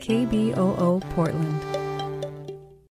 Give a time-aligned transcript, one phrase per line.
[0.00, 1.64] KBOO Portland.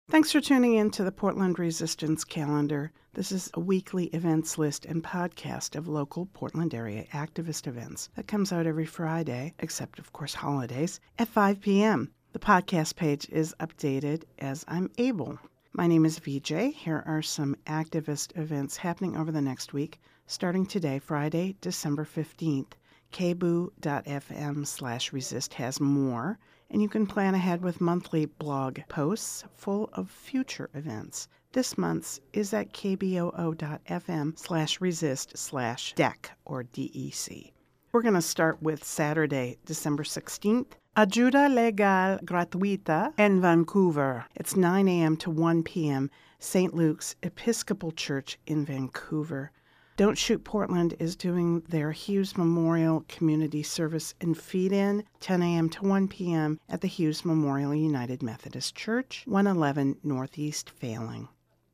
[0.09, 2.91] Thanks for tuning in to the Portland Resistance Calendar.
[3.13, 8.27] This is a weekly events list and podcast of local Portland area activist events that
[8.27, 12.11] comes out every Friday, except, of course, holidays, at 5 p.m.
[12.33, 15.39] The podcast page is updated as I'm able.
[15.73, 16.73] My name is VJ.
[16.75, 22.73] Here are some activist events happening over the next week, starting today, Friday, December 15th.
[23.11, 26.37] kboo.fm slash resist has more
[26.69, 31.27] and you can plan ahead with monthly blog posts full of future events.
[31.53, 37.51] This month's is at kboo.fm slash resist slash DEC or DEC.
[37.91, 40.73] We're going to start with Saturday, December 16th.
[40.97, 44.25] Ajuda Legal Gratuita in Vancouver.
[44.35, 45.15] It's 9 a.m.
[45.17, 46.11] to 1 p.m.
[46.39, 46.73] St.
[46.73, 49.51] Luke's Episcopal Church in Vancouver.
[49.97, 55.69] Don't Shoot Portland is doing their Hughes Memorial Community Service and Feed In 10 a.m.
[55.71, 56.59] to 1 p.m.
[56.69, 61.27] at the Hughes Memorial United Methodist Church, 111 Northeast Failing.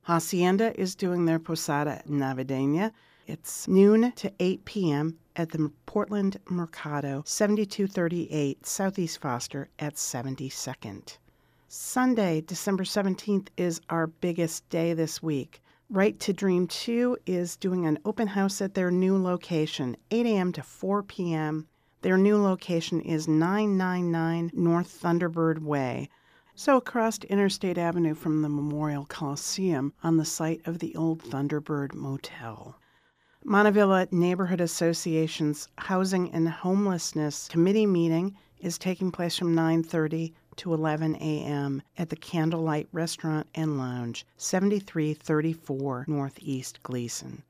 [0.04, 2.94] Hacienda is doing their Posada Navideña.
[3.28, 5.20] It's noon to 8 p.m.
[5.36, 11.18] at the Portland Mercado, 7238 Southeast Foster at 72nd.
[11.68, 15.62] Sunday, December 17th, is our biggest day this week.
[15.94, 20.52] Right to Dream 2 is doing an open house at their new location, 8 a.m.
[20.54, 21.68] to 4 p.m.
[22.02, 26.10] Their new location is 999 North Thunderbird Way,
[26.56, 31.94] so across Interstate Avenue from the Memorial Coliseum on the site of the old Thunderbird
[31.94, 32.76] Motel.
[33.46, 41.16] Montavilla Neighborhood Association's Housing and Homelessness Committee meeting is taking place from 9:30 to 11
[41.16, 41.82] a.m.
[41.98, 47.44] at the Candlelight Restaurant and Lounge, 7334 Northeast Gleason.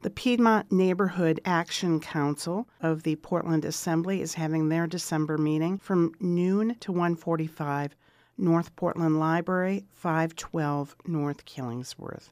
[0.00, 6.14] The Piedmont Neighborhood Action Council of the Portland Assembly is having their December meeting from
[6.20, 7.96] noon to 1:45
[8.36, 12.30] North Portland Library, 512 North Killingsworth.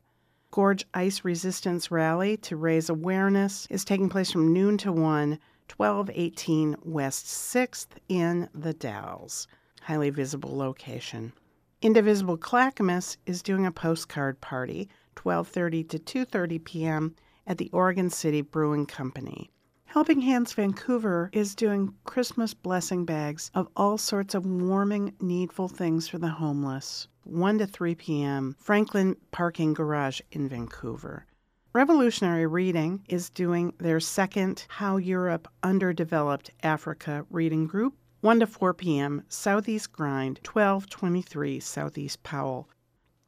[0.52, 6.76] Gorge Ice Resistance Rally to raise awareness is taking place from noon to 1, 1218
[6.84, 9.48] West 6th in the Dalles
[9.86, 11.32] highly visible location.
[11.80, 17.14] Indivisible Clackamas is doing a postcard party, 12:30 to 2:30 p.m.
[17.46, 19.48] at the Oregon City Brewing Company.
[19.84, 26.08] Helping Hands Vancouver is doing Christmas blessing bags of all sorts of warming, needful things
[26.08, 27.06] for the homeless.
[27.22, 28.56] 1 to 3 p.m.
[28.58, 31.26] Franklin Parking Garage in Vancouver.
[31.72, 38.72] Revolutionary Reading is doing their second How Europe Underdeveloped Africa reading group 1 to 4
[38.74, 42.68] p.m., Southeast Grind, 1223 Southeast Powell.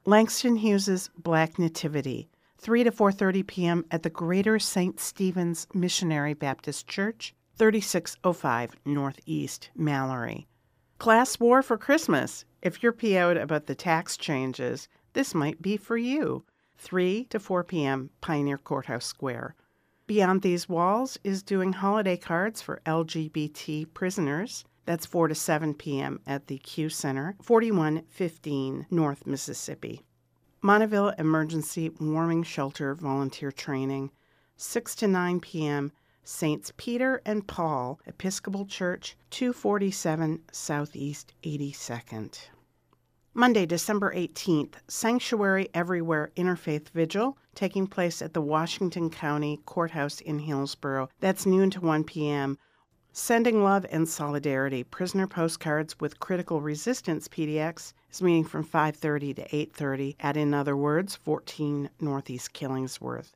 [0.07, 3.85] Langston Hughes's Black Nativity, 3 to 4:30 p.m.
[3.91, 4.99] at the Greater St.
[4.99, 10.49] Stephen's Missionary Baptist Church, 3605 Northeast Mallory.
[10.99, 12.47] Class War for Christmas.
[12.63, 16.45] If you're PO'd about the tax changes, this might be for you.
[16.79, 18.11] 3 to 4 p.m.
[18.23, 19.55] Pioneer Courthouse Square.
[20.07, 24.65] Beyond These Walls is doing holiday cards for LGBT prisoners.
[24.89, 26.19] That's 4 to 7 p.m.
[26.27, 30.01] at the Q Center, 4115 North Mississippi.
[30.63, 34.11] Montavilla Emergency Warming Shelter Volunteer Training,
[34.57, 35.93] 6 to 9 p.m.
[36.25, 42.39] Saints Peter and Paul Episcopal Church, 247 Southeast 82nd.
[43.35, 50.39] Monday, December 18th, Sanctuary Everywhere Interfaith Vigil taking place at the Washington County Courthouse in
[50.39, 51.11] Hillsboro.
[51.21, 52.57] That's noon to 1 p.m.
[53.21, 59.43] Sending Love and Solidarity Prisoner Postcards with Critical Resistance PDX is meeting from 5:30 to
[59.53, 63.33] 8:30 at in other words 14 Northeast Killingsworth.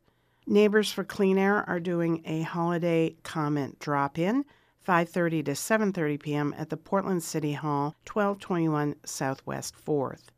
[0.47, 4.44] Neighbors for Clean Air are doing a holiday comment drop-in
[4.87, 6.54] 5:30 to 7:30 p.m.
[6.56, 10.31] at the Portland City Hall, 1221 Southwest 4th.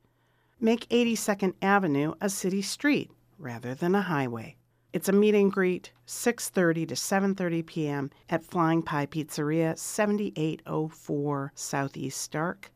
[0.59, 4.57] Make 82nd Avenue a city street rather than a highway.
[4.95, 8.11] It's a meet and greet, 6:30 to 7:30 p.m.
[8.31, 12.71] at Flying Pie Pizzeria, 7804 Southeast Stark,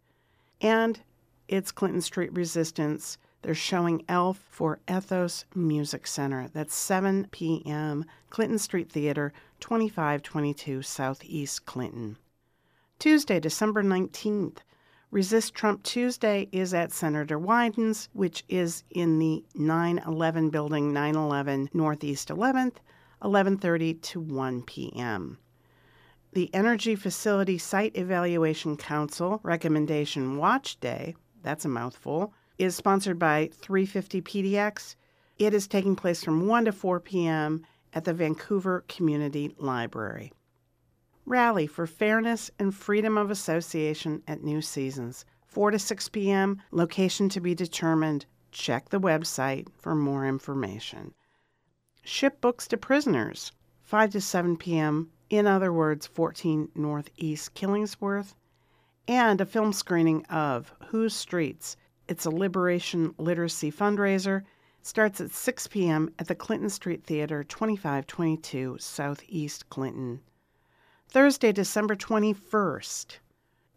[0.61, 0.99] and
[1.47, 3.19] it's Clinton Street Resistance.
[3.43, 6.49] They're showing Elf for Ethos Music Center.
[6.53, 8.05] That's 7 p.m.
[8.31, 12.17] Clinton Street Theater, 2522 Southeast Clinton.
[12.99, 14.57] Tuesday, December 19th,
[15.11, 22.29] Resist Trump Tuesday is at Senator Wyden's, which is in the 911 building, 911 Northeast
[22.29, 22.75] 11th,
[23.23, 25.39] 11:30 to 1 p.m.
[26.33, 33.49] The Energy Facility Site Evaluation Council Recommendation Watch Day, that's a mouthful, is sponsored by
[33.55, 34.95] 350 PDX.
[35.39, 37.65] It is taking place from 1 to 4 p.m.
[37.95, 40.33] at the Vancouver Community Library.
[41.29, 45.27] Rally for Fairness and Freedom of Association at New Seasons.
[45.47, 48.25] 4 to 6 p.m., location to be determined.
[48.51, 51.13] Check the website for more information.
[52.03, 53.53] Ship books to prisoners.
[53.83, 58.35] 5 to 7 p.m., in other words, 14 Northeast Killingsworth.
[59.07, 61.77] And a film screening of Whose Streets?
[62.09, 64.45] It's a liberation literacy fundraiser.
[64.81, 66.11] Starts at 6 p.m.
[66.19, 70.21] at the Clinton Street Theater, 2522 Southeast Clinton.
[71.11, 73.17] Thursday, December 21st,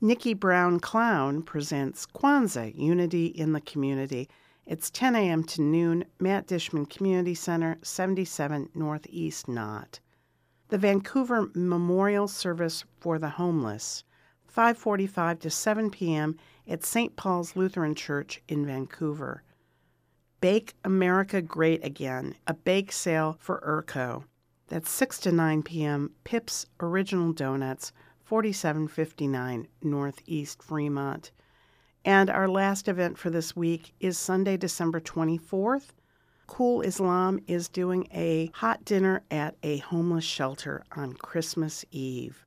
[0.01, 4.27] Nikki Brown Clown presents Kwanzaa Unity in the Community.
[4.65, 5.45] It's 10 a.m.
[5.45, 10.01] to noon, Matt Dishman Community Center, 77 Northeast Knott.
[10.67, 14.03] The Vancouver Memorial Service for the Homeless,
[14.53, 16.35] 5:45 to 7 p.m.
[16.67, 17.15] at St.
[17.15, 19.41] Paul's Lutheran Church in Vancouver.
[20.41, 24.25] Bake America Great Again, a bake sale for IRCO.
[24.71, 26.11] That's 6 to 9 p.m.
[26.23, 27.91] Pips Original Donuts,
[28.23, 31.31] 4759 Northeast Fremont.
[32.05, 35.87] And our last event for this week is Sunday, December 24th.
[36.47, 42.45] Cool Islam is doing a hot dinner at a homeless shelter on Christmas Eve.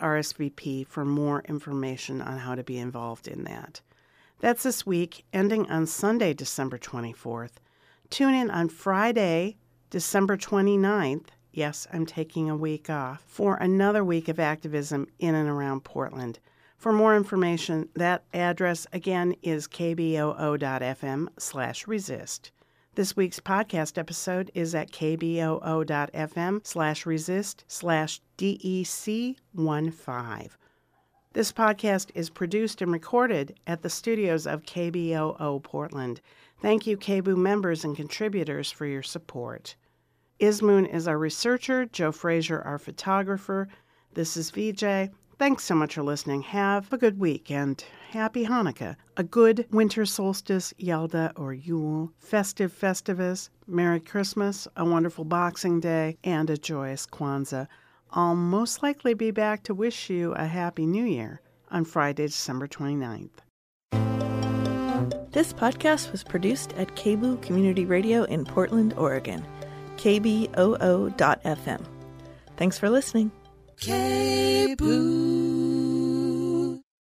[0.00, 3.80] RSVP for more information on how to be involved in that.
[4.40, 7.58] That's this week, ending on Sunday, December 24th.
[8.10, 9.56] Tune in on Friday,
[9.88, 15.48] December 29th Yes, I'm taking a week off for another week of activism in and
[15.48, 16.38] around Portland.
[16.76, 22.52] For more information, that address again is kboo.fm slash resist.
[22.94, 30.50] This week's podcast episode is at kboo.fm slash resist slash DEC15.
[31.32, 36.20] This podcast is produced and recorded at the studios of KBOO Portland.
[36.60, 39.76] Thank you, KBOO members and contributors, for your support.
[40.40, 43.68] Ismoon is our researcher, Joe Frazier, our photographer.
[44.14, 45.10] This is VJ.
[45.38, 46.40] Thanks so much for listening.
[46.42, 48.96] Have a good week and happy Hanukkah.
[49.18, 56.16] A good winter solstice, Yalda or Yule, festive Festivus, Merry Christmas, a wonderful Boxing Day,
[56.24, 57.66] and a joyous Kwanzaa.
[58.12, 62.66] I'll most likely be back to wish you a Happy New Year on Friday, December
[62.66, 63.28] 29th.
[65.32, 69.44] This podcast was produced at KBOO Community Radio in Portland, Oregon
[70.00, 71.80] kboo.fm.
[72.56, 73.30] Thanks for listening.
[73.78, 75.39] KBOO.